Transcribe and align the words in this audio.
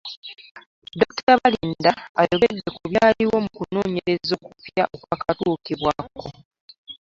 Dokita 0.99 1.33
Balinda 1.41 1.91
ayogedde 2.19 2.69
ku 2.75 2.81
byaliwo 2.91 3.35
mu 3.43 3.49
kunoonyereza 3.57 4.33
okupya 4.45 4.83
okwakatuukibwako. 4.95 6.25